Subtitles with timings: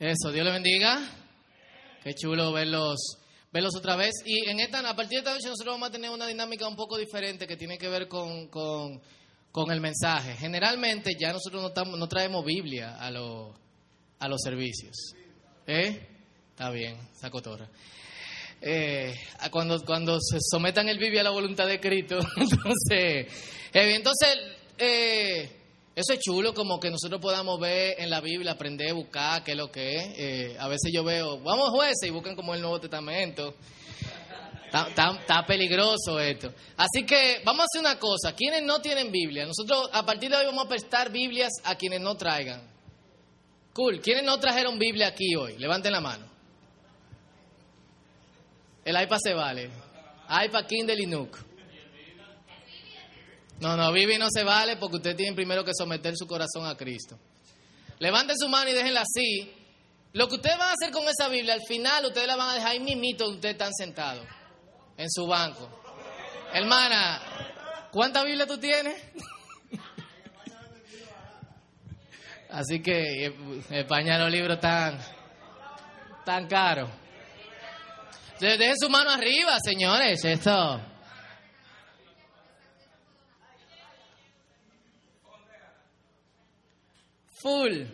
[0.00, 0.98] Eso, Dios le bendiga.
[2.02, 3.18] Qué chulo verlos,
[3.52, 4.14] verlos otra vez.
[4.24, 6.74] Y en esta, a partir de esta noche nosotros vamos a tener una dinámica un
[6.74, 8.98] poco diferente que tiene que ver con, con,
[9.52, 10.36] con el mensaje.
[10.38, 13.54] Generalmente ya nosotros no, estamos, no traemos Biblia a, los
[14.18, 14.96] a los servicios.
[15.66, 16.08] ¿Eh?
[16.48, 17.68] Está bien, saco torre.
[18.62, 19.14] Eh,
[19.50, 23.26] cuando, cuando se sometan el Biblia a la voluntad de Cristo, entonces,
[23.74, 24.38] eh, entonces
[24.78, 25.59] eh,
[25.94, 29.56] eso es chulo, como que nosotros podamos ver en la Biblia, aprender, buscar qué es
[29.56, 30.04] lo que es.
[30.16, 33.54] Eh, a veces yo veo, vamos jueces y buscan como el Nuevo Testamento.
[34.72, 36.52] Está, peligroso esto.
[36.76, 38.36] Así que vamos a hacer una cosa.
[38.36, 42.00] Quienes no tienen Biblia, nosotros a partir de hoy vamos a prestar Biblias a quienes
[42.00, 42.62] no traigan.
[43.72, 44.00] Cool.
[44.00, 45.58] ¿Quiénes no trajeron Biblia aquí hoy?
[45.58, 46.26] Levanten la mano.
[48.84, 49.70] El iPad se vale.
[50.28, 51.49] iPad, Kindle y.
[53.60, 56.76] No, no, Bibi no se vale porque usted tiene primero que someter su corazón a
[56.76, 57.18] Cristo.
[57.98, 59.52] Levanten su mano y déjenla así.
[60.14, 62.54] Lo que ustedes van a hacer con esa Biblia, al final ustedes la van a
[62.54, 64.26] dejar ahí mimito donde ustedes están sentados,
[64.96, 65.68] en su banco.
[66.52, 69.00] Hermana, ¿cuánta Biblia tú tienes?
[72.48, 73.32] Así que
[73.70, 74.98] España los libros tan,
[76.24, 76.90] tan caros.
[78.40, 80.80] Dejen su mano arriba, señores, esto.
[87.42, 87.84] Full.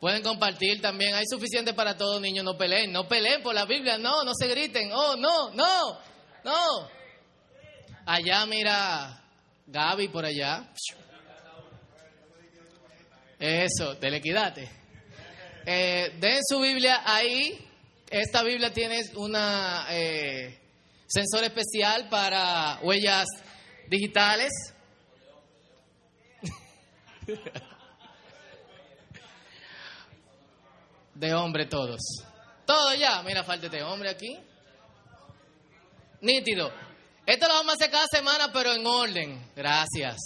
[0.00, 1.14] Pueden compartir también.
[1.14, 2.44] Hay suficiente para todos, niños.
[2.44, 2.92] No peleen.
[2.92, 3.96] No peleen por la Biblia.
[3.98, 4.90] No, no se griten.
[4.92, 5.98] Oh, no, no,
[6.44, 6.90] no.
[8.04, 9.22] Allá, mira,
[9.66, 10.68] Gaby por allá.
[13.38, 14.68] Eso, telequidate.
[15.64, 17.66] Eh, den su Biblia ahí.
[18.10, 20.60] Esta Biblia tiene una eh,
[21.06, 23.26] sensor especial para huellas
[23.88, 24.50] digitales.
[31.14, 32.00] de hombre todos.
[32.66, 33.22] Todo ya.
[33.22, 34.38] Mira, falta de hombre aquí.
[36.20, 36.72] Nítido.
[37.26, 39.50] Esto lo vamos a hacer cada semana, pero en orden.
[39.54, 40.16] Gracias.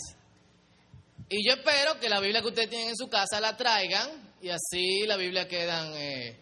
[1.29, 4.49] Y yo espero que la Biblia que ustedes tienen en su casa la traigan y
[4.49, 6.39] así la Biblia quedan eh,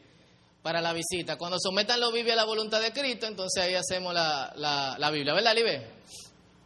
[0.63, 1.37] para la visita.
[1.37, 5.35] Cuando sometan la Biblia a la voluntad de Cristo, entonces ahí hacemos la, la, Biblia.
[5.35, 5.91] ¿Verdad, Libe?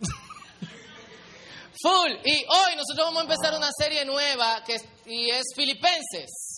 [1.83, 2.13] Full.
[2.25, 6.50] Y hoy nosotros vamos a empezar una serie nueva que, y es Filipenses.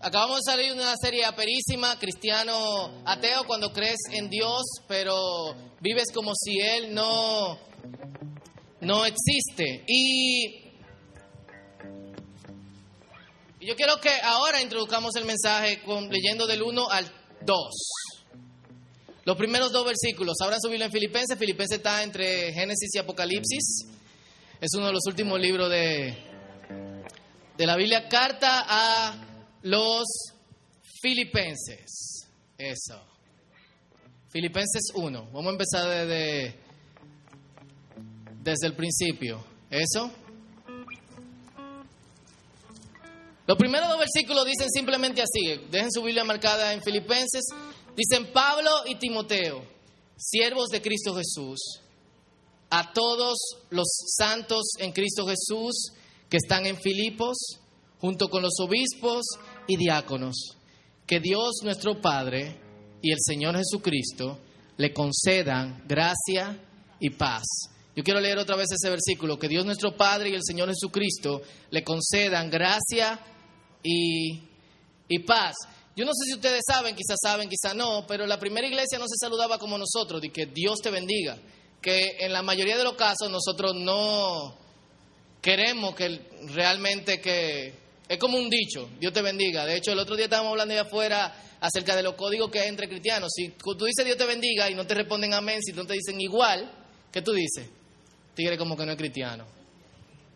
[0.00, 6.06] Acabamos de salir de una serie aperísima, cristiano ateo, cuando crees en Dios, pero vives
[6.14, 7.58] como si Él no,
[8.80, 9.84] no existe.
[9.86, 10.70] Y,
[13.60, 17.12] yo quiero que ahora introduzcamos el mensaje leyendo del 1 al
[17.42, 17.56] 2.
[19.24, 20.36] Los primeros dos versículos.
[20.42, 21.38] Ahora su en Filipenses.
[21.38, 23.86] Filipenses está entre Génesis y Apocalipsis.
[24.60, 26.16] Es uno de los últimos libros de,
[27.58, 28.08] de la Biblia.
[28.08, 29.29] Carta a
[29.62, 30.06] los
[31.00, 32.28] filipenses.
[32.56, 33.02] Eso.
[34.28, 35.30] Filipenses 1.
[35.32, 36.54] Vamos a empezar desde,
[38.42, 39.44] desde el principio.
[39.70, 40.10] ¿Eso?
[43.46, 45.60] Los primeros dos versículos dicen simplemente así.
[45.70, 47.42] Dejen su Biblia marcada en Filipenses.
[47.96, 49.64] Dicen Pablo y Timoteo,
[50.16, 51.80] siervos de Cristo Jesús,
[52.70, 53.36] a todos
[53.70, 55.92] los santos en Cristo Jesús
[56.28, 57.36] que están en Filipos,
[57.98, 59.26] junto con los obispos
[59.70, 60.56] y diáconos,
[61.06, 62.56] que Dios nuestro Padre
[63.00, 64.38] y el Señor Jesucristo
[64.76, 66.58] le concedan gracia
[66.98, 67.44] y paz.
[67.94, 71.42] Yo quiero leer otra vez ese versículo, que Dios nuestro Padre y el Señor Jesucristo
[71.70, 73.20] le concedan gracia
[73.82, 74.42] y,
[75.08, 75.54] y paz.
[75.94, 79.06] Yo no sé si ustedes saben, quizás saben, quizás no, pero la primera iglesia no
[79.06, 81.38] se saludaba como nosotros, de que Dios te bendiga,
[81.80, 84.58] que en la mayoría de los casos nosotros no
[85.40, 89.64] queremos que realmente que es como un dicho, Dios te bendiga.
[89.64, 92.68] De hecho, el otro día estábamos hablando allá afuera acerca de los códigos que hay
[92.68, 93.30] entre cristianos.
[93.32, 96.20] Si tú dices Dios te bendiga y no te responden amén, si no te dicen
[96.20, 96.68] igual,
[97.12, 97.70] ¿qué tú dices?
[98.34, 99.46] Tigre como que no es cristiano.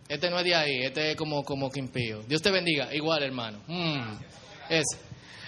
[0.09, 2.23] Este no es de ahí, este es como, como que impío.
[2.29, 3.61] Dios te bendiga, igual hermano.
[3.67, 4.19] Mm,
[4.71, 4.85] es.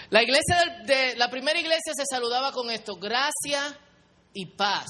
[0.09, 3.79] La iglesia de, la primera iglesia se saludaba con esto, gracia
[4.33, 4.87] y paz.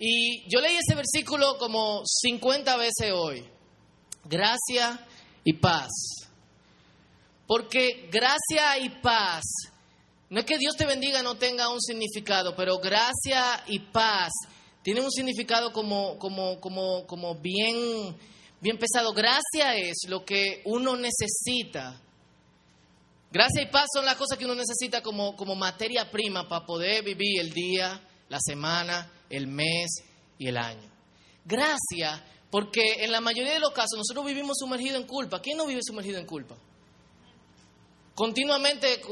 [0.00, 3.44] Y yo leí ese versículo como 50 veces hoy.
[4.24, 5.06] Gracia
[5.44, 6.25] y paz.
[7.46, 9.44] Porque gracia y paz,
[10.30, 14.32] no es que Dios te bendiga no tenga un significado, pero gracia y paz
[14.82, 18.16] tiene un significado como, como, como, como bien,
[18.60, 19.12] bien pesado.
[19.12, 22.00] Gracia es lo que uno necesita.
[23.30, 27.04] Gracia y paz son las cosas que uno necesita como, como materia prima para poder
[27.04, 30.04] vivir el día, la semana, el mes
[30.38, 30.88] y el año.
[31.44, 35.40] Gracia, porque en la mayoría de los casos nosotros vivimos sumergidos en culpa.
[35.40, 36.56] ¿Quién no vive sumergido en culpa?
[38.16, 39.02] Continuamente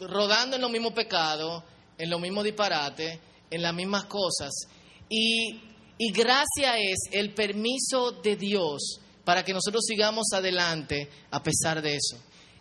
[0.00, 1.62] rodando en los mismos pecados,
[1.96, 4.52] en los mismos disparates, en las mismas cosas.
[5.08, 5.60] Y,
[5.96, 11.94] y gracia es el permiso de Dios para que nosotros sigamos adelante a pesar de
[11.94, 12.16] eso.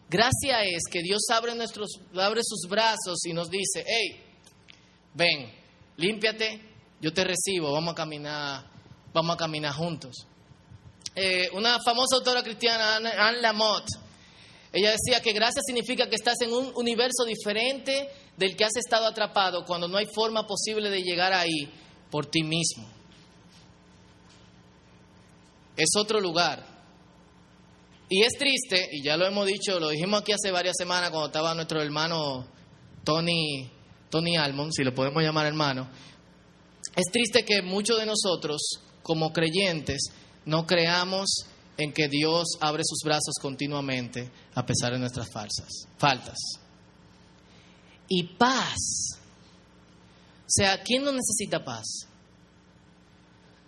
[0.07, 4.23] Gracia es que Dios abre, nuestros, abre sus brazos y nos dice, hey,
[5.15, 5.51] ven,
[5.97, 6.61] límpiate,
[7.01, 8.69] yo te recibo, vamos a caminar,
[9.11, 10.27] vamos a caminar juntos.
[11.15, 14.04] Eh, una famosa autora cristiana, Anne Lamott,
[14.75, 19.05] ella decía que gracia significa que estás en un universo diferente del que has estado
[19.05, 21.71] atrapado cuando no hay forma posible de llegar ahí
[22.11, 22.85] por ti mismo.
[25.77, 26.65] Es otro lugar.
[28.09, 31.27] Y es triste, y ya lo hemos dicho, lo dijimos aquí hace varias semanas cuando
[31.27, 32.45] estaba nuestro hermano
[33.05, 33.71] Tony,
[34.09, 35.89] Tony Almond, si lo podemos llamar hermano.
[36.97, 40.09] Es triste que muchos de nosotros, como creyentes,
[40.43, 41.45] no creamos
[41.77, 46.37] en que Dios abre sus brazos continuamente a pesar de nuestras falsas, faltas.
[48.07, 49.19] Y paz.
[50.41, 52.07] O sea, ¿quién no necesita paz?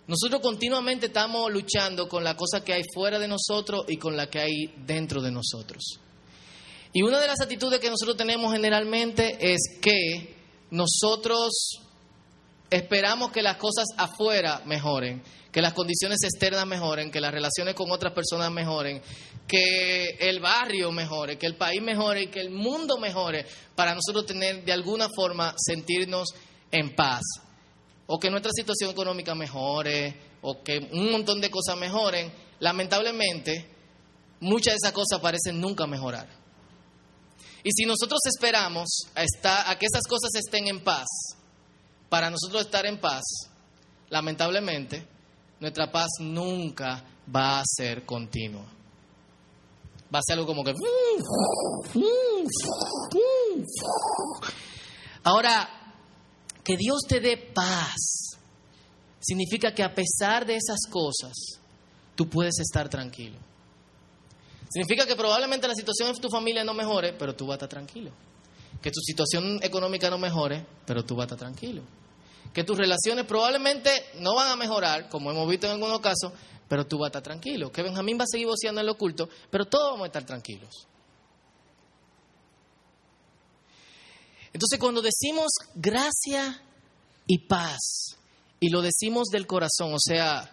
[0.06, 4.30] Nosotros continuamente estamos luchando con la cosa que hay fuera de nosotros y con la
[4.30, 6.00] que hay dentro de nosotros.
[6.94, 10.34] Y una de las actitudes que nosotros tenemos generalmente es que
[10.70, 11.50] nosotros
[12.70, 15.22] esperamos que las cosas afuera mejoren
[15.52, 19.00] que las condiciones externas mejoren, que las relaciones con otras personas mejoren,
[19.46, 24.26] que el barrio mejore, que el país mejore y que el mundo mejore para nosotros
[24.26, 26.28] tener de alguna forma sentirnos
[26.70, 27.22] en paz.
[28.06, 32.32] O que nuestra situación económica mejore, o que un montón de cosas mejoren.
[32.60, 33.68] Lamentablemente,
[34.40, 36.28] muchas de esas cosas parecen nunca mejorar.
[37.64, 41.06] Y si nosotros esperamos a, que esas cosas estén en paz,
[42.08, 43.22] para nosotros estar en paz,
[44.08, 45.06] lamentablemente,
[45.60, 48.64] nuestra paz nunca va a ser continua.
[50.14, 50.72] Va a ser algo como que...
[55.24, 55.68] Ahora,
[56.64, 58.38] que Dios te dé paz
[59.20, 61.34] significa que a pesar de esas cosas,
[62.14, 63.36] tú puedes estar tranquilo.
[64.70, 67.68] Significa que probablemente la situación de tu familia no mejore, pero tú vas a estar
[67.68, 68.10] tranquilo.
[68.80, 71.82] Que tu situación económica no mejore, pero tú vas a estar tranquilo
[72.52, 76.32] que tus relaciones probablemente no van a mejorar, como hemos visto en algunos casos,
[76.68, 77.72] pero tú vas a estar tranquilo.
[77.72, 80.86] Que Benjamín va a seguir voceando en lo oculto, pero todos vamos a estar tranquilos.
[84.52, 86.62] Entonces, cuando decimos gracia
[87.26, 88.16] y paz,
[88.60, 90.50] y lo decimos del corazón, o sea,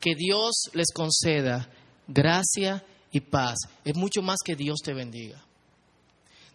[0.00, 1.68] que Dios les conceda
[2.06, 5.44] gracia y paz, es mucho más que Dios te bendiga.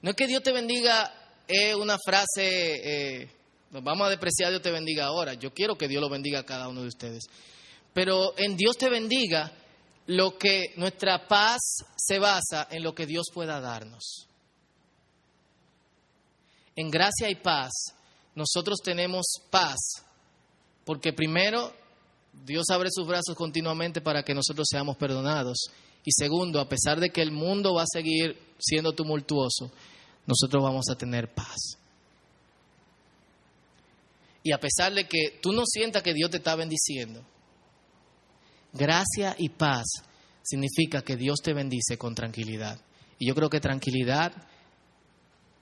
[0.01, 1.13] No es que Dios te bendiga,
[1.47, 3.38] es una frase eh,
[3.71, 5.33] nos vamos a depreciar, Dios te bendiga ahora.
[5.35, 7.25] Yo quiero que Dios lo bendiga a cada uno de ustedes.
[7.93, 9.51] Pero en Dios te bendiga,
[10.07, 11.59] lo que nuestra paz
[11.95, 14.27] se basa en lo que Dios pueda darnos.
[16.75, 17.71] En gracia y paz,
[18.33, 19.77] nosotros tenemos paz,
[20.83, 21.71] porque primero,
[22.33, 25.69] Dios abre sus brazos continuamente para que nosotros seamos perdonados.
[26.03, 29.71] Y segundo, a pesar de que el mundo va a seguir siendo tumultuoso,
[30.25, 31.78] nosotros vamos a tener paz.
[34.43, 37.25] Y a pesar de que tú no sientas que Dios te está bendiciendo,
[38.73, 39.87] gracia y paz
[40.43, 42.79] significa que Dios te bendice con tranquilidad.
[43.17, 44.31] Y yo creo que tranquilidad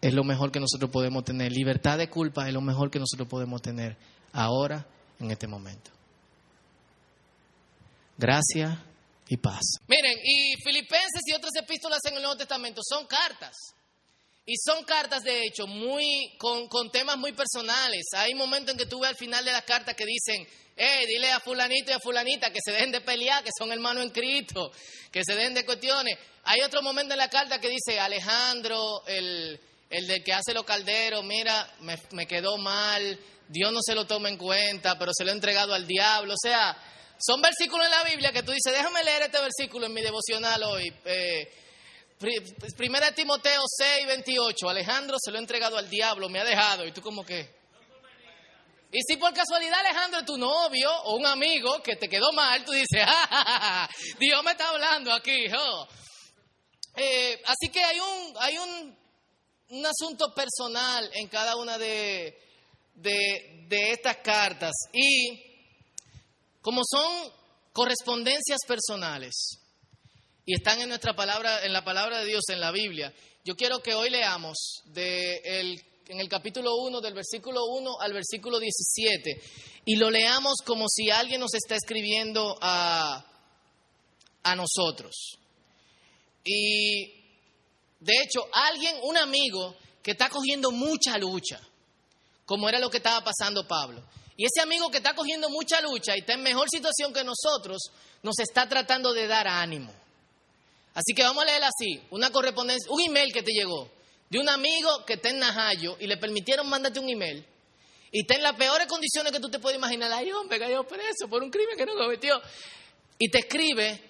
[0.01, 1.51] es lo mejor que nosotros podemos tener.
[1.51, 3.97] Libertad de culpa es lo mejor que nosotros podemos tener
[4.31, 4.85] ahora,
[5.19, 5.91] en este momento.
[8.17, 8.83] Gracia
[9.27, 9.63] y paz.
[9.87, 13.55] Miren, y Filipenses y otras epístolas en el Nuevo Testamento son cartas.
[14.49, 18.05] Y son cartas, de hecho, muy, con, temas muy personales.
[18.13, 21.33] Hay momentos en que tú ves al final de las cartas que dicen, eh, dile
[21.33, 24.71] a fulanito y a fulanita que se dejen de pelear, que son hermanos en Cristo,
[25.11, 26.17] que se dejen de cuestiones.
[26.45, 30.63] Hay otro momento en la carta que dice, Alejandro, el, el del que hace los
[30.63, 35.25] calderos, mira, me, me, quedó mal, Dios no se lo toma en cuenta, pero se
[35.25, 36.35] lo ha entregado al diablo.
[36.35, 36.73] O sea,
[37.19, 40.63] son versículos en la Biblia que tú dices, déjame leer este versículo en mi devocional
[40.63, 40.93] hoy.
[41.03, 41.51] Eh,
[42.19, 44.69] Primera Timoteo 6, 28.
[44.69, 46.85] Alejandro se lo ha entregado al diablo, me ha dejado.
[46.85, 47.55] Y tú como que...
[48.91, 52.63] Y si por casualidad Alejandro es tu novio o un amigo que te quedó mal,
[52.63, 53.87] tú dices, ¡Ah,
[54.19, 55.45] Dios me está hablando aquí.
[56.95, 58.97] Eh, así que hay un, hay un,
[59.69, 62.39] un, asunto personal en cada una de,
[62.95, 64.71] de estas cartas.
[64.93, 65.43] Y
[66.61, 67.31] como son
[67.73, 69.66] correspondencias personales,
[70.47, 73.13] y están en nuestra palabra, en la palabra de Dios, en la Biblia.
[73.43, 75.41] Yo quiero que hoy leamos de
[76.07, 79.41] en el capítulo 1, del versículo 1 al versículo 17,
[79.83, 83.25] y lo leamos como si alguien nos está escribiendo a,
[84.43, 85.37] a nosotros.
[86.45, 87.13] Y
[87.99, 91.59] De hecho, alguien, un amigo que está cogiendo mucha lucha,
[92.45, 94.01] como era lo que estaba pasando Pablo.
[94.37, 97.91] Y ese amigo que está cogiendo mucha lucha y está en mejor situación que nosotros,
[98.23, 100.06] nos está tratando de dar ánimo.
[100.97, 103.87] Así que vamos a leer así, una correspondencia, un email que te llegó
[104.31, 107.45] de un amigo que está en Najayo y le permitieron mandarte un email
[108.11, 110.11] y está en las peores condiciones que tú te puedes imaginar.
[110.11, 112.41] Ay, hombre, cayó preso por un crimen que no cometió.
[113.19, 114.01] Y te escribe,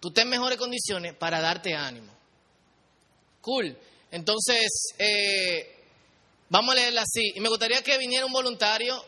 [0.00, 2.12] tú estás en mejores condiciones para darte ánimo.
[3.40, 3.74] Cool.
[4.10, 5.82] Entonces, eh,
[6.50, 7.32] vamos a leerla así.
[7.34, 9.02] Y me gustaría que viniera un voluntario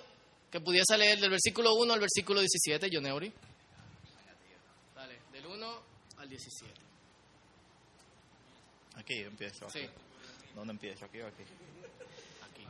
[0.51, 3.31] que pudiese leer del versículo 1 al versículo 17, John Eury.
[4.95, 5.83] Dale, del 1
[6.17, 6.84] al 17.
[9.05, 9.67] Aquí empiezo.
[9.67, 9.81] Aquí.
[9.81, 9.87] Sí.
[10.55, 11.05] ¿Dónde empiezo?
[11.05, 11.43] ¿Aquí o aquí?
[11.43, 12.65] Aquí.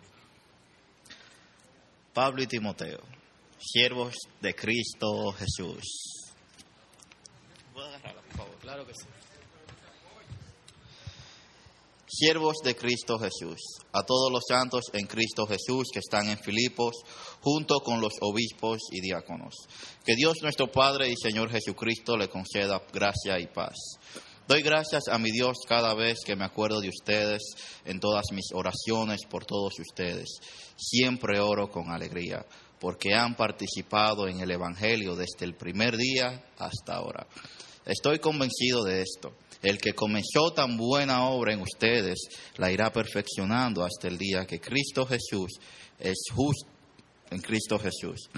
[2.13, 2.99] Pablo y Timoteo,
[3.57, 5.85] siervos de Cristo Jesús.
[7.73, 8.59] ¿Puedo agarrarla, por favor?
[8.59, 9.07] Claro que sí.
[12.09, 13.61] Siervos de Cristo Jesús,
[13.93, 16.97] a todos los santos en Cristo Jesús que están en Filipos,
[17.41, 19.55] junto con los obispos y diáconos.
[20.05, 23.77] Que Dios nuestro Padre y Señor Jesucristo le conceda gracia y paz.
[24.47, 27.41] Doy gracias a mi Dios cada vez que me acuerdo de ustedes
[27.87, 30.29] en todas mis oraciones por todos ustedes.
[30.77, 32.45] Siempre oro con alegría,
[32.79, 37.27] porque han participado en el Evangelio desde el primer día hasta ahora.
[37.87, 39.33] Estoy convencido de esto.
[39.63, 42.19] El que comenzó tan buena obra en ustedes
[42.59, 45.53] la irá perfeccionando hasta el día que Cristo Jesús
[45.99, 46.69] es justo
[47.31, 48.29] en Cristo Jesús.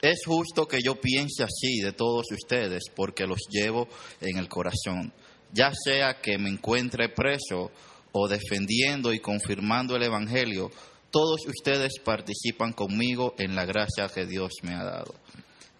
[0.00, 3.88] Es justo que yo piense así de todos ustedes porque los llevo
[4.20, 5.12] en el corazón,
[5.52, 7.70] ya sea que me encuentre preso
[8.12, 10.70] o defendiendo y confirmando el Evangelio,
[11.10, 15.14] todos ustedes participan conmigo en la gracia que Dios me ha dado.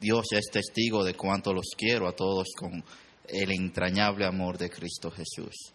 [0.00, 2.84] Dios es testigo de cuánto los quiero a todos con
[3.28, 5.72] el entrañable amor de Cristo Jesús.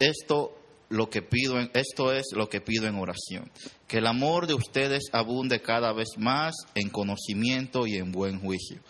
[0.00, 0.56] Esto
[0.88, 3.50] lo que pido esto es lo que pido en oración,
[3.88, 8.82] que el amor de ustedes abunde cada vez más en conocimiento y en buen juicio,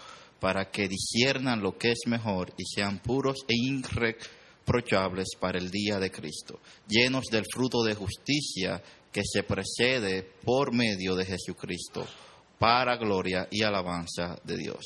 [0.42, 6.00] para que disciernan lo que es mejor y sean puros e irreprochables para el día
[6.00, 6.58] de Cristo,
[6.88, 8.82] llenos del fruto de justicia
[9.12, 12.04] que se precede por medio de Jesucristo,
[12.58, 14.84] para gloria y alabanza de Dios.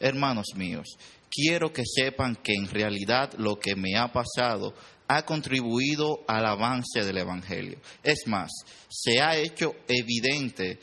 [0.00, 0.96] Hermanos míos,
[1.30, 4.72] quiero que sepan que en realidad lo que me ha pasado
[5.06, 7.78] ha contribuido al avance del Evangelio.
[8.02, 8.50] Es más,
[8.88, 10.78] se ha hecho evidente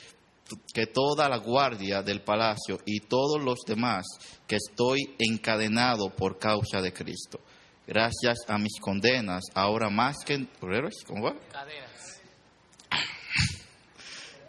[0.74, 4.06] que toda la guardia del palacio y todos los demás
[4.48, 7.40] que estoy encadenado por causa de Cristo.
[7.88, 10.48] Gracias a mis condenas, ahora más que...
[11.08, 11.36] ¿Cómo va?
[11.52, 11.92] Cadenas.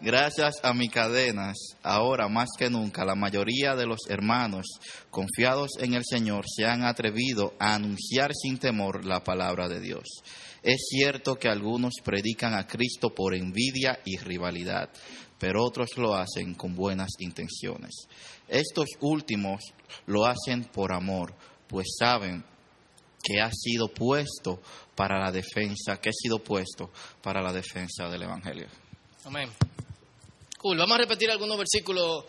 [0.04, 4.66] Gracias a mis cadenas, ahora más que nunca, la mayoría de los hermanos
[5.10, 10.02] confiados en el Señor se han atrevido a anunciar sin temor la palabra de Dios.
[10.64, 14.90] Es cierto que algunos predican a Cristo por envidia y rivalidad,
[15.42, 18.06] pero otros lo hacen con buenas intenciones.
[18.46, 19.60] Estos últimos
[20.06, 21.34] lo hacen por amor,
[21.66, 22.44] pues saben
[23.24, 24.62] que ha sido puesto
[24.94, 28.68] para la defensa, que ha sido puesto para la defensa del Evangelio.
[29.24, 29.50] Amén.
[30.58, 30.78] Cool.
[30.78, 32.24] Vamos a repetir algunos versículos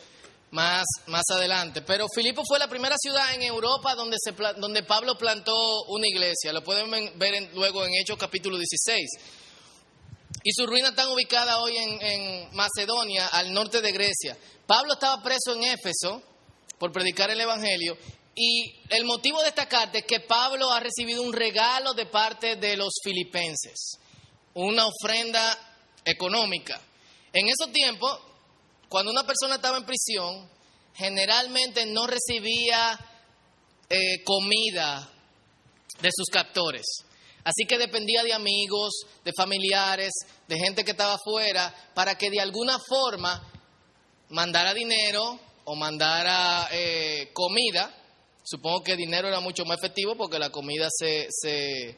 [0.49, 1.83] más, más adelante.
[1.83, 5.53] Pero Filipo fue la primera ciudad en Europa donde, se, donde Pablo plantó
[5.89, 6.51] una iglesia.
[6.51, 6.89] Lo pueden
[7.19, 9.42] ver en- luego en Hechos capítulo 16.
[10.43, 14.37] Y sus ruinas están ubicadas hoy en, Macedonia, al norte de Grecia.
[14.67, 16.21] Pablo estaba preso en Éfeso
[16.77, 17.97] por predicar el Evangelio.
[18.35, 22.57] Y el motivo de esta carta es que Pablo ha recibido un regalo de parte
[22.57, 23.99] de los filipenses,
[24.55, 25.57] una ofrenda
[26.03, 26.81] económica.
[27.31, 28.19] En esos tiempos,
[28.89, 30.49] cuando una persona estaba en prisión,
[30.93, 32.99] generalmente no recibía
[33.89, 35.09] eh, comida
[36.01, 36.85] de sus captores.
[37.43, 40.11] Así que dependía de amigos, de familiares,
[40.47, 43.41] de gente que estaba afuera, para que de alguna forma
[44.29, 47.93] mandara dinero o mandara eh, comida.
[48.43, 51.97] Supongo que dinero era mucho más efectivo porque la comida se, se,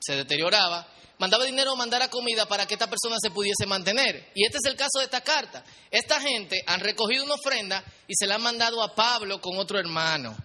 [0.00, 0.86] se deterioraba.
[1.18, 4.30] Mandaba dinero o mandara comida para que esta persona se pudiese mantener.
[4.34, 5.64] Y este es el caso de esta carta.
[5.90, 9.80] Esta gente han recogido una ofrenda y se la han mandado a Pablo con otro
[9.80, 10.36] hermano.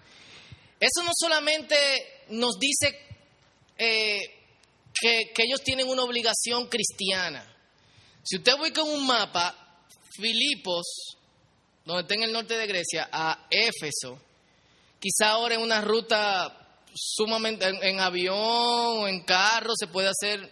[0.80, 1.76] Eso no solamente
[2.30, 3.13] nos dice
[3.78, 4.20] eh,
[5.00, 7.46] que, ellos tienen una obligación cristiana.
[8.24, 11.18] Si usted busca en un mapa, Filipos,
[11.86, 14.20] donde está en el norte de Grecia, a Éfeso,
[15.00, 20.50] quizá ahora en una ruta sumamente, en, en avión o en carro se puede hacer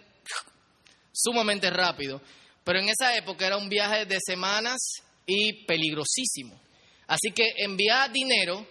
[1.13, 2.21] sumamente rápido,
[2.63, 4.79] pero en esa época era un viaje de semanas
[5.25, 6.59] y peligrosísimo.
[7.07, 8.65] Así que enviar dinero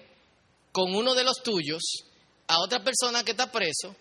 [0.72, 1.82] con uno de los tuyos
[2.46, 3.94] a otra persona que está preso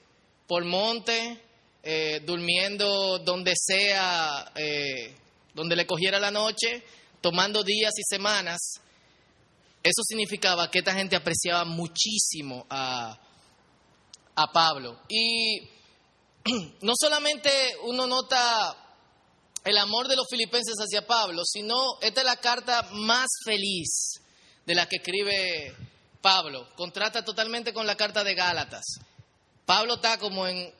[0.49, 1.39] por monte,
[1.83, 5.15] eh, durmiendo donde sea, eh,
[5.53, 6.83] donde le cogiera la noche,
[7.21, 8.57] tomando días y semanas,
[9.83, 13.15] eso significaba que esta gente apreciaba muchísimo a,
[14.33, 14.99] a Pablo.
[15.07, 15.69] Y
[16.81, 17.51] no solamente
[17.83, 18.75] uno nota
[19.63, 24.19] el amor de los filipenses hacia Pablo, sino esta es la carta más feliz
[24.65, 25.75] de la que escribe
[26.21, 26.73] Pablo.
[26.75, 28.99] Contrata totalmente con la carta de Gálatas.
[29.69, 30.73] Pablo está como en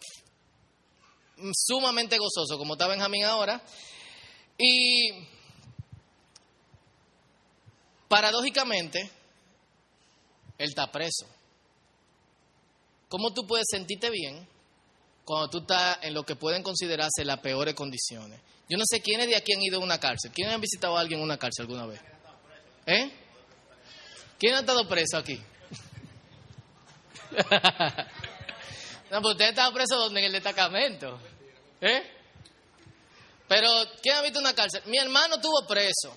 [1.53, 3.61] sumamente gozoso, como está Benjamín ahora.
[4.57, 5.27] Y
[8.07, 9.01] paradójicamente,
[10.57, 11.27] él está preso.
[13.09, 14.47] ¿Cómo tú puedes sentirte bien
[15.23, 18.41] cuando tú estás en lo que pueden considerarse las peores condiciones?
[18.67, 20.31] Yo no sé quiénes de aquí han ido a una cárcel.
[20.31, 22.01] ¿Quiénes han visitado a alguien en una cárcel alguna vez?
[22.87, 23.11] ¿Eh?
[24.39, 25.39] ¿Quién ha estado preso aquí?
[29.11, 31.19] no, pues usted ha estado preso donde en el destacamento.
[31.81, 32.03] ¿Eh?
[33.47, 33.69] Pero,
[34.01, 34.83] ¿quién ha visto una cárcel?
[34.85, 36.15] Mi hermano estuvo preso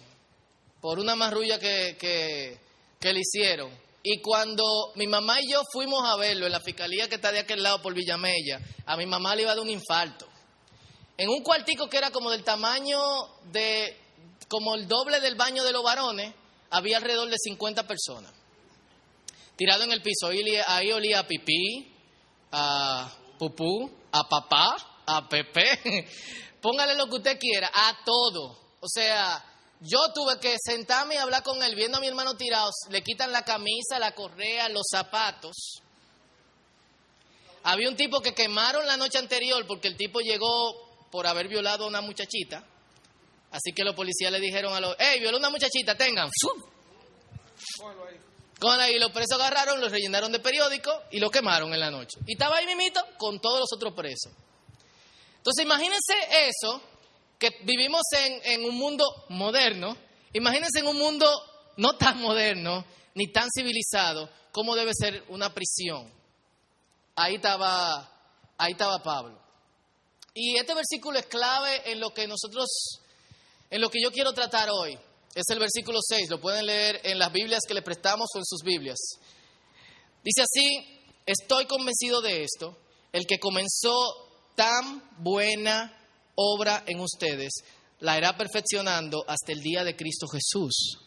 [0.80, 2.58] por una marrulla que, que,
[3.00, 3.70] que le hicieron.
[4.02, 4.64] Y cuando
[4.96, 7.80] mi mamá y yo fuimos a verlo en la fiscalía que está de aquel lado
[7.80, 10.26] por Villamella, a mi mamá le iba a dar un infarto.
[11.16, 12.98] En un cuartico que era como del tamaño
[13.52, 13.96] de,
[14.48, 16.34] como el doble del baño de los varones,
[16.70, 18.32] había alrededor de 50 personas.
[19.56, 21.91] Tirado en el piso, ahí, olía a pipí,
[22.52, 26.06] a pupú, a papá, a Pepe,
[26.60, 28.58] póngale lo que usted quiera, a todo.
[28.80, 29.44] O sea,
[29.80, 33.32] yo tuve que sentarme y hablar con él, viendo a mi hermano tirado, le quitan
[33.32, 35.82] la camisa, la correa, los zapatos.
[37.64, 41.84] Había un tipo que quemaron la noche anterior porque el tipo llegó por haber violado
[41.84, 42.64] a una muchachita.
[43.50, 46.30] Así que los policías le dijeron a los, hey, violó a una muchachita, tengan.
[48.70, 52.18] Ahí los presos agarraron, los rellenaron de periódico y lo quemaron en la noche.
[52.26, 54.32] Y estaba ahí mimito con todos los otros presos.
[55.36, 56.80] Entonces imagínense eso,
[57.38, 59.96] que vivimos en, en un mundo moderno,
[60.32, 61.28] imagínense en un mundo
[61.76, 66.08] no tan moderno ni tan civilizado como debe ser una prisión.
[67.16, 68.08] Ahí estaba,
[68.56, 69.40] ahí estaba Pablo.
[70.34, 73.00] Y este versículo es clave en lo que nosotros,
[73.70, 74.98] en lo que yo quiero tratar hoy.
[75.34, 78.44] Es el versículo 6, lo pueden leer en las Biblias que le prestamos o en
[78.44, 78.98] sus Biblias.
[80.22, 82.76] Dice así, estoy convencido de esto,
[83.12, 85.98] el que comenzó tan buena
[86.34, 87.52] obra en ustedes,
[88.00, 90.98] la irá perfeccionando hasta el día de Cristo Jesús.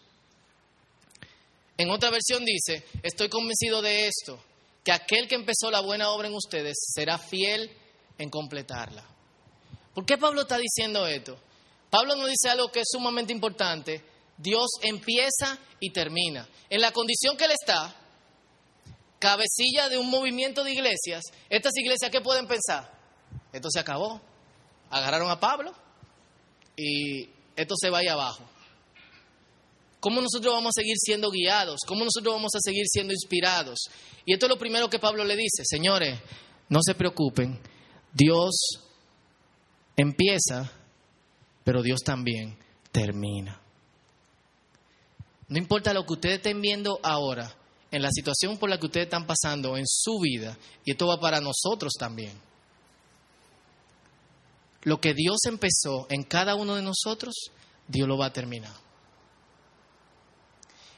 [1.78, 4.40] En otra versión dice, estoy convencido de esto,
[4.84, 7.70] que aquel que empezó la buena obra en ustedes será fiel
[8.18, 9.04] en completarla.
[9.94, 11.38] ¿Por qué Pablo está diciendo esto?
[11.90, 14.15] Pablo nos dice algo que es sumamente importante.
[14.38, 16.48] Dios empieza y termina.
[16.70, 17.96] En la condición que él está,
[19.20, 22.92] cabecilla de un movimiento de iglesias, estas iglesias, ¿qué pueden pensar?
[23.52, 24.22] Esto se acabó.
[24.90, 25.74] Agarraron a Pablo
[26.76, 28.44] y esto se va ahí abajo.
[30.00, 31.80] ¿Cómo nosotros vamos a seguir siendo guiados?
[31.88, 33.80] ¿Cómo nosotros vamos a seguir siendo inspirados?
[34.26, 36.20] Y esto es lo primero que Pablo le dice, señores,
[36.70, 37.60] no se preocupen,
[38.14, 38.56] Dios
[39.96, 40.72] empieza,
[41.64, 42.58] pero Dios también
[42.92, 43.65] termina.
[45.48, 47.56] No importa lo que ustedes estén viendo ahora,
[47.92, 51.20] en la situación por la que ustedes están pasando en su vida, y esto va
[51.20, 52.34] para nosotros también
[54.86, 57.34] lo que Dios empezó en cada uno de nosotros,
[57.88, 58.74] Dios lo va a terminar.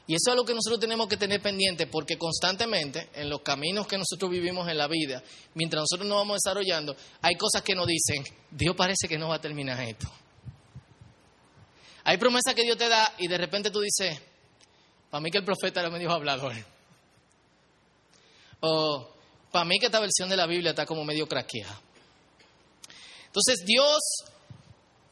[0.06, 3.86] Y eso es lo que nosotros tenemos que tener pendiente porque constantemente en los caminos
[3.86, 5.22] que nosotros vivimos en la vida,
[5.54, 9.36] mientras nosotros nos vamos desarrollando, hay cosas que nos dicen, Dios parece que no va
[9.36, 10.06] a terminar esto.
[12.04, 14.18] Hay promesas que Dios te da y de repente tú dices,
[15.10, 16.54] para mí que el profeta era medio hablador.
[18.60, 19.08] O
[19.50, 21.80] para mí que esta versión de la Biblia está como medio craqueada.
[23.26, 23.98] Entonces Dios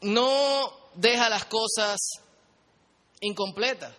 [0.01, 1.97] no deja las cosas
[3.21, 3.93] incompletas,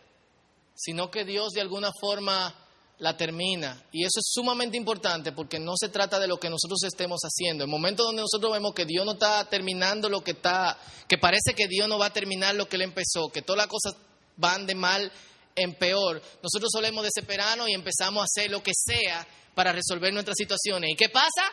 [0.75, 2.55] sino que Dios de alguna forma
[2.99, 3.83] la termina.
[3.93, 7.65] Y eso es sumamente importante porque no se trata de lo que nosotros estemos haciendo.
[7.65, 11.55] El momento donde nosotros vemos que Dios no está terminando lo que está, que parece
[11.55, 13.95] que Dios no va a terminar lo que Él empezó, que todas las cosas
[14.37, 15.13] van de mal
[15.59, 20.37] en peor, nosotros solemos desesperarnos y empezamos a hacer lo que sea para resolver nuestras
[20.37, 20.91] situaciones.
[20.93, 21.51] ¿Y qué pasa?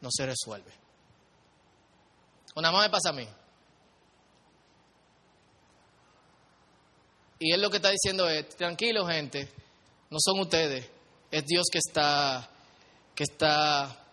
[0.00, 0.72] No se resuelve.
[2.54, 3.28] O nada más me pasa a mí.
[7.38, 9.52] Y él lo que está diciendo es, tranquilo gente,
[10.10, 10.88] no son ustedes,
[11.30, 12.48] es Dios que está,
[13.14, 14.04] que está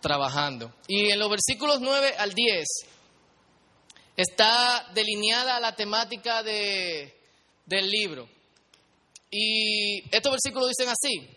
[0.00, 0.72] trabajando.
[0.88, 2.66] Y en los versículos 9 al 10
[4.16, 7.14] está delineada la temática de,
[7.66, 8.28] del libro.
[9.30, 11.28] Y estos versículos dicen así,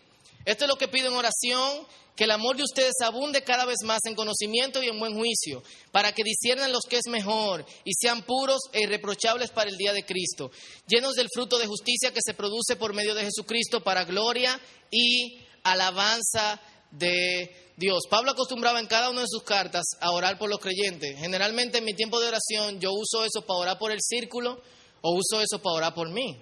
[0.44, 3.78] esto es lo que pido en oración que el amor de ustedes abunde cada vez
[3.84, 7.92] más en conocimiento y en buen juicio, para que disciernan los que es mejor y
[7.94, 10.50] sean puros e irreprochables para el día de Cristo,
[10.86, 15.38] llenos del fruto de justicia que se produce por medio de Jesucristo para gloria y
[15.62, 18.02] alabanza de Dios.
[18.10, 21.18] Pablo acostumbraba en cada una de sus cartas a orar por los creyentes.
[21.18, 24.60] Generalmente en mi tiempo de oración yo uso eso para orar por el círculo
[25.02, 26.36] o uso eso para orar por mí.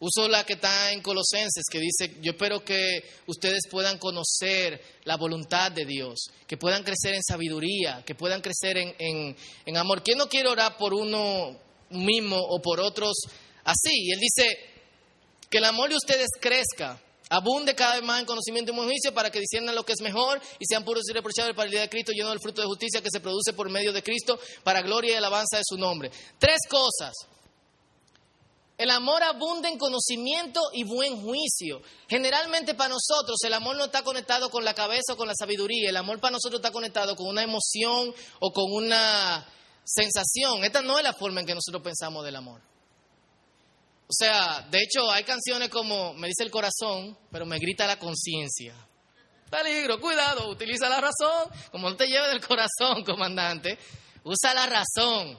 [0.00, 5.16] Uso la que está en Colosenses, que dice, yo espero que ustedes puedan conocer la
[5.16, 10.02] voluntad de Dios, que puedan crecer en sabiduría, que puedan crecer en, en, amor.
[10.02, 11.56] ¿Quién no quiere orar por uno
[11.90, 13.14] mismo o por otros
[13.62, 13.92] así?
[13.92, 14.72] Y él dice,
[15.52, 19.12] que el amor de ustedes crezca, abunde cada vez más en conocimiento y en juicio
[19.12, 21.82] para que disciernan lo que es mejor y sean puros y reprochables para el día
[21.82, 24.80] de Cristo, lleno del fruto de justicia que se produce por medio de Cristo para
[24.80, 26.10] gloria y alabanza de su nombre.
[26.38, 27.12] Tres cosas
[28.82, 31.82] el amor abunda en conocimiento y buen juicio.
[32.08, 35.90] Generalmente para nosotros el amor no está conectado con la cabeza o con la sabiduría.
[35.90, 39.46] El amor para nosotros está conectado con una emoción o con una
[39.84, 40.64] sensación.
[40.64, 42.60] Esta no es la forma en que nosotros pensamos del amor.
[44.08, 47.98] O sea, de hecho hay canciones como Me dice el corazón, pero me grita la
[47.98, 48.74] conciencia.
[49.48, 51.50] Peligro, cuidado, utiliza la razón.
[51.70, 53.78] Como no te lleve del corazón, comandante,
[54.24, 55.38] usa la razón.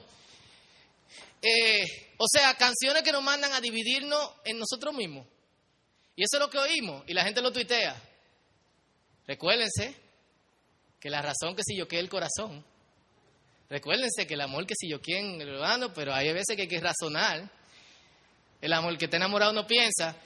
[1.46, 5.26] Eh, o sea, canciones que nos mandan a dividirnos en nosotros mismos.
[6.16, 7.94] Y eso es lo que oímos y la gente lo tuitea.
[9.26, 9.94] Recuérdense
[10.98, 12.64] que la razón que si yo el corazón.
[13.68, 16.68] Recuérdense que el amor que si yo quien el hermano, pero hay veces que hay
[16.68, 17.50] que razonar.
[18.62, 20.16] El amor que está enamorado no piensa.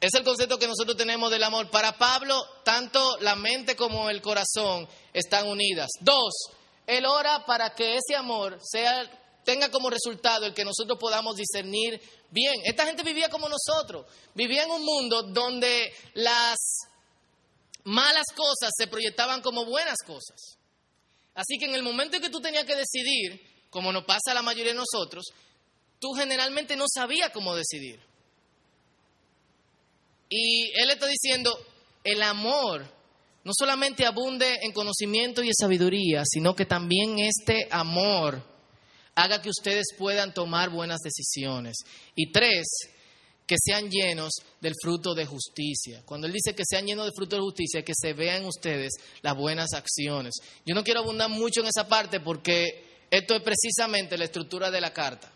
[0.00, 1.70] Es el concepto que nosotros tenemos del amor.
[1.70, 5.88] Para Pablo, tanto la mente como el corazón están unidas.
[6.00, 6.50] Dos,
[6.86, 9.10] él ora para que ese amor sea
[9.46, 12.56] tenga como resultado el que nosotros podamos discernir bien.
[12.64, 14.04] Esta gente vivía como nosotros,
[14.34, 16.58] vivía en un mundo donde las
[17.84, 20.58] malas cosas se proyectaban como buenas cosas.
[21.32, 24.34] Así que en el momento en que tú tenías que decidir, como nos pasa a
[24.34, 25.26] la mayoría de nosotros,
[26.00, 28.00] tú generalmente no sabías cómo decidir.
[30.28, 31.56] Y él está diciendo,
[32.02, 32.84] el amor
[33.44, 38.55] no solamente abunde en conocimiento y en sabiduría, sino que también este amor
[39.16, 41.78] haga que ustedes puedan tomar buenas decisiones.
[42.14, 42.66] Y tres,
[43.46, 46.02] que sean llenos del fruto de justicia.
[46.04, 49.36] Cuando Él dice que sean llenos del fruto de justicia, que se vean ustedes las
[49.36, 50.34] buenas acciones.
[50.64, 54.80] Yo no quiero abundar mucho en esa parte porque esto es precisamente la estructura de
[54.80, 55.32] la carta.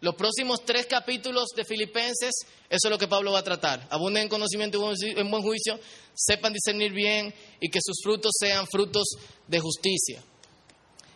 [0.00, 2.32] Los próximos tres capítulos de Filipenses,
[2.68, 3.86] eso es lo que Pablo va a tratar.
[3.90, 5.78] Abunden en conocimiento y en buen juicio,
[6.14, 9.08] sepan discernir bien y que sus frutos sean frutos
[9.46, 10.22] de justicia.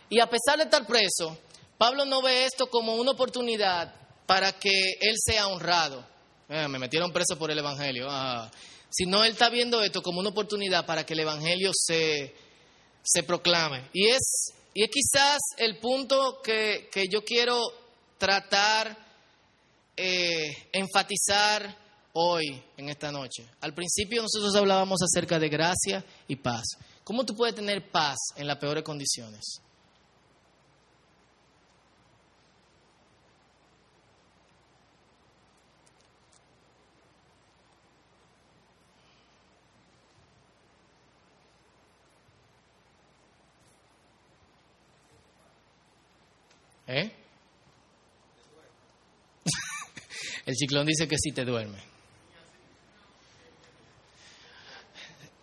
[0.09, 1.35] Y a pesar de estar preso,
[1.77, 3.93] Pablo no ve esto como una oportunidad
[4.25, 6.05] para que él sea honrado.
[6.49, 8.07] Eh, me metieron preso por el Evangelio.
[8.09, 8.49] Ah.
[8.89, 12.33] Sino él está viendo esto como una oportunidad para que el Evangelio se,
[13.03, 13.89] se proclame.
[13.93, 17.61] Y es, y es quizás el punto que, yo quiero
[18.17, 18.97] tratar,
[19.97, 21.77] eh, enfatizar
[22.13, 23.45] hoy, en esta noche.
[23.61, 26.63] Al principio nosotros hablábamos acerca de gracia y paz.
[27.03, 29.61] ¿Cómo tú puedes tener paz en las peores condiciones?
[46.95, 47.11] ¿Eh?
[50.45, 51.77] El ciclón dice que sí te duerme.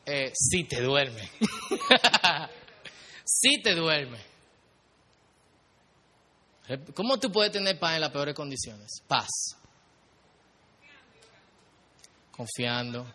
[0.07, 1.29] Eh, sí te duerme.
[3.25, 4.19] sí te duerme.
[6.95, 9.03] ¿Cómo tú puedes tener paz en las peores condiciones?
[9.07, 9.29] Paz.
[12.31, 13.13] Confiando,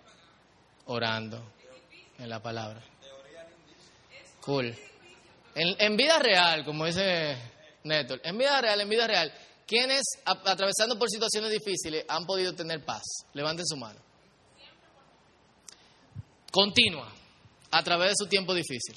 [0.86, 1.54] orando
[2.19, 2.84] en la palabra.
[4.41, 4.78] Cool.
[5.56, 7.57] En, en vida real, como dice
[7.91, 9.34] en vida real, en vida real,
[9.65, 13.04] ¿quiénes atravesando por situaciones difíciles han podido tener paz?
[13.34, 14.00] Levanten su mano.
[16.52, 17.12] Continua,
[17.71, 18.95] a través de su tiempo difícil.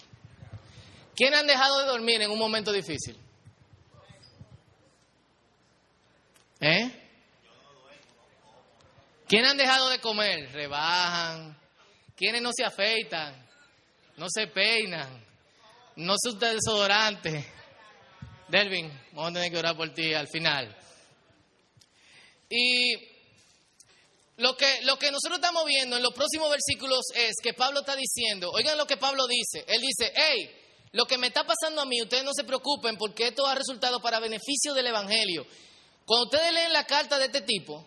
[1.15, 3.19] ¿Quiénes han dejado de dormir en un momento difícil?
[6.61, 7.01] ¿Eh?
[9.27, 10.51] ¿Quiénes han dejado de comer?
[10.53, 11.59] Rebajan.
[12.17, 13.47] ¿Quiénes no se afeitan?
[14.17, 15.25] No se peinan.
[15.97, 17.60] No se usan desodorante.
[18.51, 20.77] Delvin, vamos a tener que orar por ti al final.
[22.49, 22.95] Y
[24.39, 27.95] lo que, lo que nosotros estamos viendo en los próximos versículos es que Pablo está
[27.95, 30.51] diciendo, oigan lo que Pablo dice, él dice, hey,
[30.93, 34.01] lo que me está pasando a mí, ustedes no se preocupen porque esto ha resultado
[34.01, 35.47] para beneficio del Evangelio.
[36.05, 37.87] Cuando ustedes leen la carta de este tipo,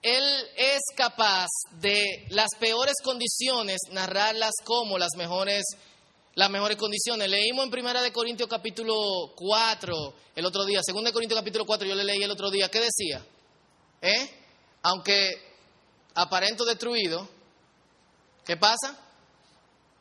[0.00, 0.24] Él
[0.56, 1.48] es capaz
[1.80, 5.64] de las peores condiciones narrarlas como las mejores
[6.34, 7.28] las mejores condiciones.
[7.28, 11.86] Leímos en Primera de Corintios capítulo 4 el otro día, Segunda de Corintios capítulo 4
[11.86, 13.24] yo le leí el otro día, ¿qué decía?
[14.02, 14.30] ¿Eh?
[14.82, 15.30] Aunque
[16.14, 17.28] aparento destruido,
[18.44, 18.98] ¿qué pasa?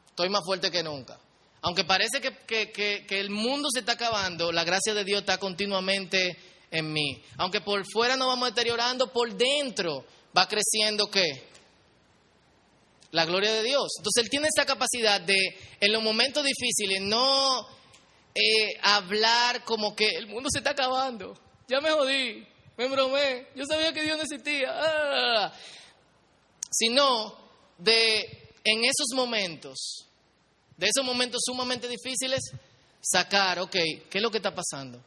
[0.07, 1.19] Estoy más fuerte que nunca.
[1.61, 6.37] Aunque parece que, que el mundo se está acabando, la gracia de Dios está continuamente
[6.69, 7.23] en mí.
[7.37, 10.03] Aunque por fuera nos vamos deteriorando, por dentro
[10.37, 11.52] va creciendo qué?
[13.13, 13.93] La gloria de Dios.
[13.97, 15.37] Entonces Él tiene esa capacidad de,
[15.79, 17.67] en los momentos difíciles, no
[18.33, 21.37] eh, hablar como que el mundo se está acabando.
[21.67, 22.43] Ya me jodí,
[22.75, 24.67] me bromé, yo sabía que Dios no existía.
[24.71, 25.53] Ah.
[26.71, 27.37] Sino
[27.77, 28.23] de,
[28.63, 30.07] en esos momentos,
[30.75, 32.41] de esos momentos sumamente difíciles,
[32.99, 33.75] sacar, ok,
[34.09, 34.99] ¿qué es lo que está pasando?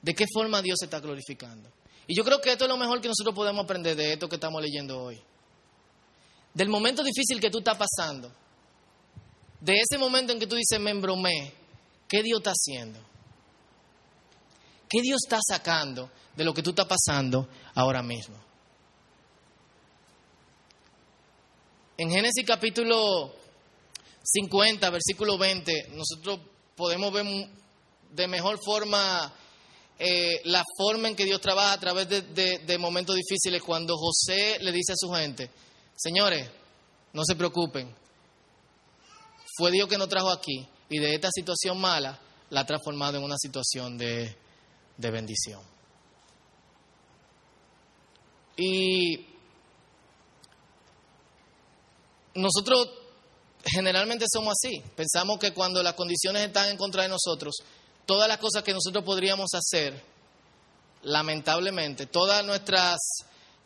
[0.00, 1.70] ¿De qué forma Dios se está glorificando?
[2.06, 4.36] Y yo creo que esto es lo mejor que nosotros podemos aprender de esto que
[4.36, 5.22] estamos leyendo hoy
[6.54, 8.32] del momento difícil que tú estás pasando,
[9.60, 11.52] de ese momento en que tú dices, me embromé,
[12.08, 12.98] ¿qué Dios está haciendo?
[14.88, 18.36] ¿Qué Dios está sacando de lo que tú estás pasando ahora mismo?
[21.96, 23.32] En Génesis capítulo
[24.22, 26.40] 50, versículo 20, nosotros
[26.74, 27.26] podemos ver
[28.10, 29.32] de mejor forma
[29.98, 34.72] eh, la forma en que Dios trabaja a través de momentos difíciles cuando José le
[34.72, 35.50] dice a su gente,
[36.00, 36.50] Señores,
[37.12, 37.94] no se preocupen.
[39.58, 43.24] Fue Dios que nos trajo aquí y de esta situación mala la ha transformado en
[43.24, 44.34] una situación de,
[44.96, 45.60] de bendición.
[48.56, 49.26] Y
[52.34, 52.88] nosotros
[53.62, 54.80] generalmente somos así.
[54.96, 57.56] Pensamos que cuando las condiciones están en contra de nosotros,
[58.06, 60.02] todas las cosas que nosotros podríamos hacer,
[61.02, 62.98] lamentablemente, todas nuestras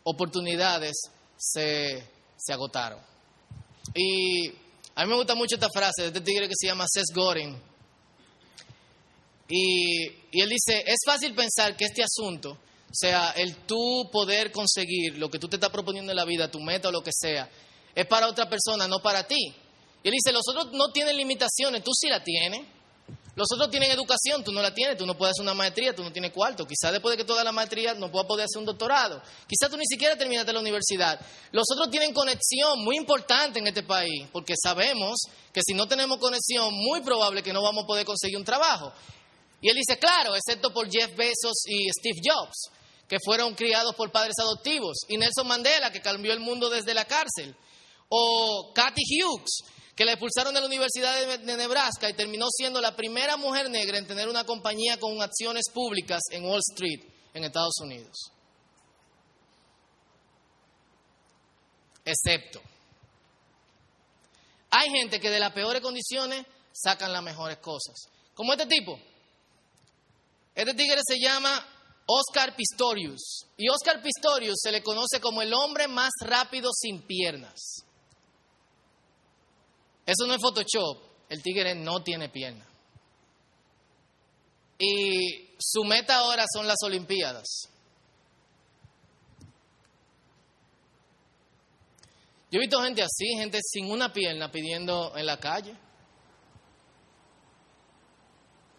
[0.03, 0.97] oportunidades
[1.37, 2.14] se,
[2.45, 2.99] se agotaron.
[3.93, 4.49] Y
[4.95, 7.57] a mí me gusta mucho esta frase de este tigre que se llama Seth Godin.
[9.47, 14.51] Y, y él dice, es fácil pensar que este asunto, o sea, el tú poder
[14.51, 17.11] conseguir lo que tú te estás proponiendo en la vida, tu meta o lo que
[17.13, 17.49] sea,
[17.93, 19.55] es para otra persona, no para ti.
[20.03, 22.61] Y él dice, los otros no tienen limitaciones, tú sí la tienes.
[23.35, 26.03] Los otros tienen educación, tú no la tienes, tú no puedes hacer una maestría, tú
[26.03, 26.65] no tienes cuarto.
[26.65, 29.21] Quizás después de que toda la maestría no puedas poder hacer un doctorado.
[29.45, 31.19] Quizás tú ni siquiera terminaste la universidad.
[31.51, 35.19] Los otros tienen conexión muy importante en este país, porque sabemos
[35.51, 38.93] que si no tenemos conexión, muy probable que no vamos a poder conseguir un trabajo.
[39.59, 42.69] Y él dice, claro, excepto por Jeff Bezos y Steve Jobs,
[43.07, 47.03] que fueron criados por padres adoptivos, y Nelson Mandela, que cambió el mundo desde la
[47.03, 47.53] cárcel,
[48.07, 52.95] o Kathy Hughes, que la expulsaron de la Universidad de Nebraska y terminó siendo la
[52.95, 57.01] primera mujer negra en tener una compañía con acciones públicas en Wall Street,
[57.33, 58.31] en Estados Unidos.
[62.03, 62.61] Excepto,
[64.69, 67.95] hay gente que de las peores condiciones sacan las mejores cosas.
[68.33, 68.99] Como este tipo.
[70.53, 71.65] Este tigre se llama
[72.05, 73.47] Oscar Pistorius.
[73.55, 77.85] Y Oscar Pistorius se le conoce como el hombre más rápido sin piernas.
[80.05, 81.03] Eso no es Photoshop.
[81.29, 82.65] El tigre no tiene pierna.
[84.77, 87.69] Y su meta ahora son las Olimpiadas.
[92.51, 95.75] Yo he visto gente así, gente sin una pierna pidiendo en la calle.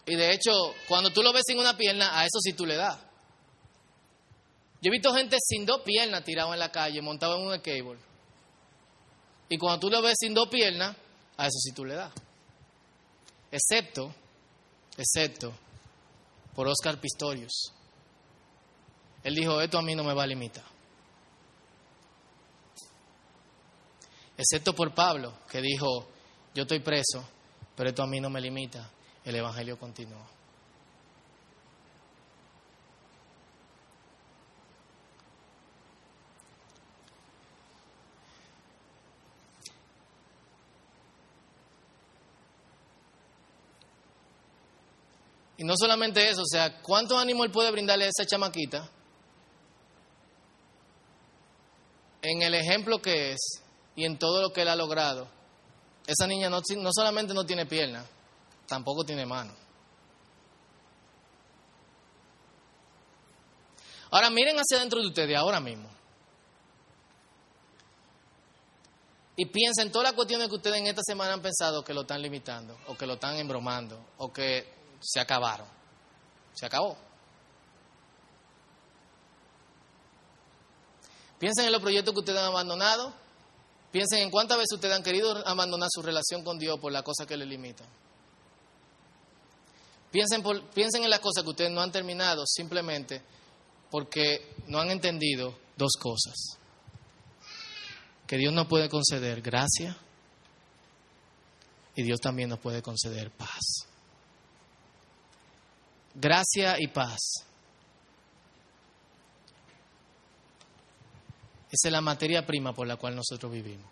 [0.06, 0.52] Y de hecho,
[0.86, 2.98] cuando tú lo ves sin una pierna, a eso sí tú le das.
[4.80, 7.98] Yo he visto gente sin dos piernas tirado en la calle, montado en un cable.
[9.48, 10.96] Y cuando tú lo ves sin dos piernas,
[11.36, 12.12] a eso sí tú le das.
[13.50, 14.14] Excepto,
[14.96, 15.52] excepto
[16.54, 17.72] por Oscar Pistorius.
[19.22, 20.64] Él dijo, esto a mí no me va a limitar.
[24.36, 26.08] Excepto por Pablo, que dijo,
[26.54, 27.26] yo estoy preso,
[27.74, 28.90] pero esto a mí no me limita.
[29.24, 30.35] El Evangelio continúa.
[45.58, 48.88] Y no solamente eso, o sea, ¿cuánto ánimo él puede brindarle a esa chamaquita?
[52.20, 53.62] En el ejemplo que es
[53.94, 55.28] y en todo lo que él ha logrado.
[56.06, 58.04] Esa niña no, no solamente no tiene pierna,
[58.66, 59.52] tampoco tiene mano.
[64.10, 65.88] Ahora miren hacia adentro de ustedes ahora mismo.
[69.36, 72.02] Y piensen en todas las cuestiones que ustedes en esta semana han pensado que lo
[72.02, 75.66] están limitando, o que lo están embromando, o que se acabaron.
[76.54, 76.96] Se acabó.
[81.38, 83.12] Piensen en los proyectos que ustedes han abandonado.
[83.92, 87.26] Piensen en cuántas veces ustedes han querido abandonar su relación con Dios por la cosa
[87.26, 87.86] que les limitan.
[90.10, 90.42] Piensen,
[90.74, 93.22] piensen en las cosas que ustedes no han terminado simplemente
[93.90, 96.58] porque no han entendido dos cosas.
[98.26, 99.96] Que Dios nos puede conceder gracia
[101.94, 103.86] y Dios también nos puede conceder paz.
[106.18, 107.44] Gracia y paz.
[111.70, 113.84] Esa es la materia prima por la cual nosotros vivimos.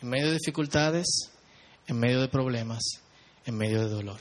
[0.00, 1.06] En medio de dificultades,
[1.86, 2.82] en medio de problemas,
[3.44, 4.20] en medio de dolor.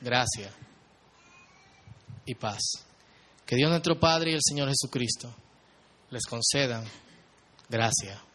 [0.00, 0.52] Gracia
[2.24, 2.60] y paz.
[3.44, 5.32] Que Dios nuestro Padre y el Señor Jesucristo
[6.10, 6.84] les concedan
[7.68, 8.25] gracia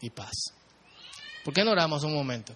[0.00, 0.52] y paz.
[1.44, 2.54] ¿Por qué no oramos un momento?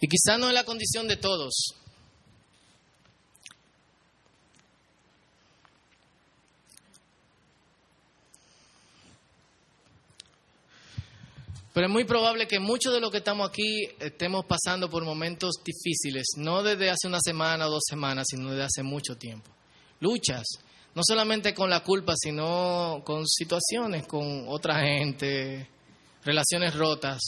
[0.00, 1.81] Y quizá no es la condición de todos.
[11.72, 15.54] Pero es muy probable que muchos de los que estamos aquí estemos pasando por momentos
[15.64, 19.50] difíciles, no desde hace una semana o dos semanas, sino desde hace mucho tiempo.
[20.00, 20.44] Luchas,
[20.94, 25.70] no solamente con la culpa, sino con situaciones, con otra gente,
[26.24, 27.20] relaciones rotas,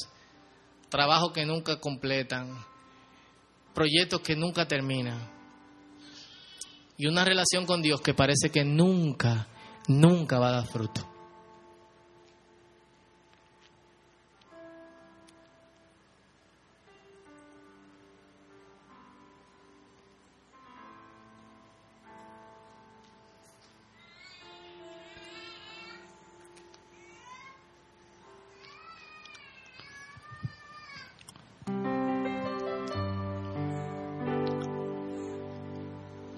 [0.91, 2.63] trabajos que nunca completan,
[3.75, 5.33] proyectos que nunca terminan.
[6.99, 9.49] Y una relación con Dios que parece que nunca,
[9.89, 11.14] nunca va a dar fruto.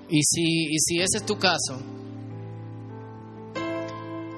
[0.09, 1.81] Y si, y si ese es tu caso,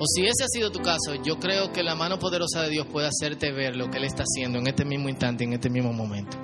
[0.00, 2.86] o si ese ha sido tu caso, yo creo que la mano poderosa de Dios
[2.86, 5.92] puede hacerte ver lo que Él está haciendo en este mismo instante, en este mismo
[5.92, 6.38] momento.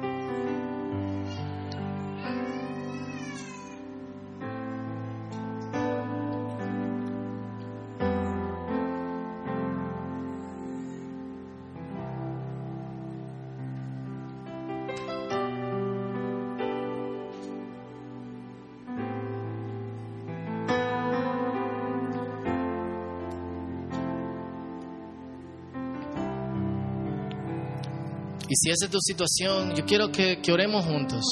[28.55, 31.25] Y si esa es tu situación, yo quiero que, que oremos juntos.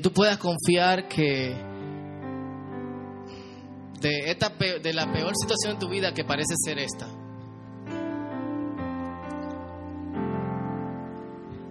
[0.00, 1.54] Tú puedas confiar que
[4.00, 7.06] de, esta, de la peor situación de tu vida que parece ser esta,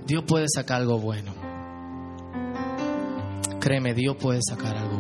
[0.06, 1.34] Dios puede sacar algo bueno.
[3.60, 4.98] Créeme, Dios puede sacar algo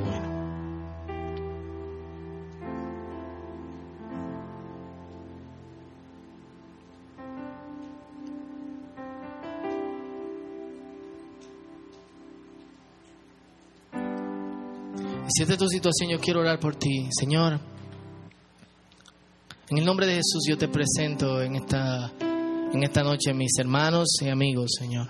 [15.29, 17.07] Si esta es tu situación, yo quiero orar por ti.
[17.11, 17.59] Señor,
[19.69, 24.07] en el nombre de Jesús yo te presento en esta, en esta noche mis hermanos
[24.21, 25.07] y amigos, Señor.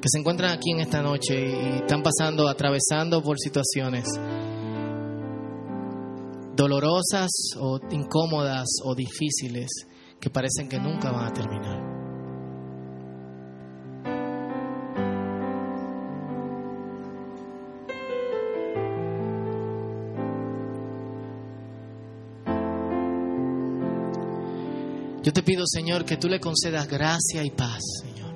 [0.00, 4.04] Que se encuentran aquí en esta noche y están pasando, atravesando por situaciones
[6.54, 9.68] dolorosas o incómodas o difíciles
[10.20, 11.87] que parecen que nunca van a terminar.
[25.28, 28.32] Yo te pido, Señor, que tú le concedas gracia y paz, Señor.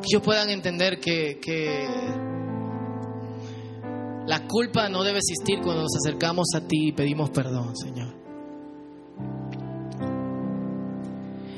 [0.00, 1.86] Que ellos puedan entender que, que
[4.26, 8.16] la culpa no debe existir cuando nos acercamos a ti y pedimos perdón, Señor.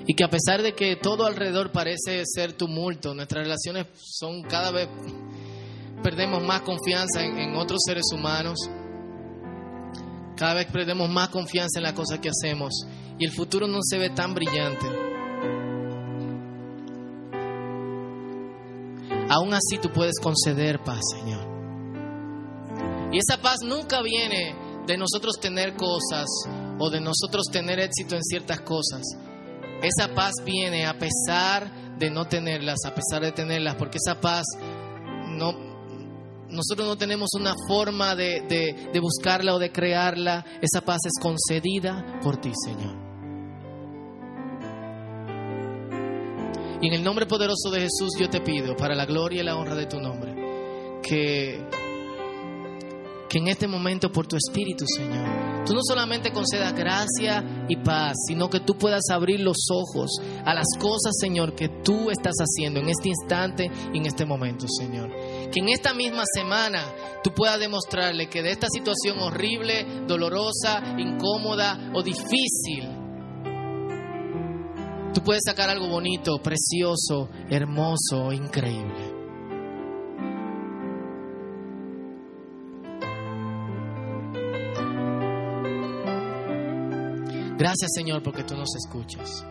[0.07, 4.71] Y que a pesar de que todo alrededor parece ser tumulto, nuestras relaciones son cada
[4.73, 4.91] vez
[6.03, 8.59] perdemos más confianza en, en otros seres humanos.
[10.37, 12.87] Cada vez perdemos más confianza en las cosas que hacemos
[13.23, 14.85] y el futuro no se ve tan brillante.
[19.29, 21.47] Aún así tú puedes conceder paz, Señor.
[23.13, 24.57] Y esa paz nunca viene
[24.89, 26.27] de nosotros tener cosas
[26.81, 29.03] o de nosotros tener éxito en ciertas cosas.
[29.81, 34.47] Esa paz viene a pesar de no tenerlas, a pesar de tenerlas, porque esa paz
[35.29, 35.53] no,
[36.49, 40.45] nosotros no tenemos una forma de, de, de buscarla o de crearla.
[40.61, 43.02] Esa paz es concedida por ti, Señor.
[46.83, 49.55] Y en el nombre poderoso de Jesús yo te pido, para la gloria y la
[49.57, 50.35] honra de tu nombre,
[51.01, 51.65] que,
[53.29, 58.15] que en este momento por tu Espíritu, Señor, tú no solamente concedas gracia y paz,
[58.27, 60.11] sino que tú puedas abrir los ojos
[60.45, 64.67] a las cosas, Señor, que tú estás haciendo en este instante y en este momento,
[64.67, 65.09] Señor.
[65.53, 66.83] Que en esta misma semana
[67.23, 73.02] tú puedas demostrarle que de esta situación horrible, dolorosa, incómoda o difícil,
[75.13, 79.23] tú puedes sacar algo bonito, precioso, hermoso, increíble.
[87.59, 89.45] Gracias Señor porque tú nos escuchas.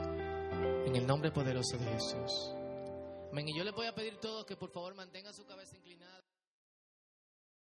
[0.85, 2.51] En el nombre poderoso de Jesús.
[3.31, 3.47] Amén.
[3.47, 5.77] Y yo le voy a pedir a todos que por favor mantengan su cabeza.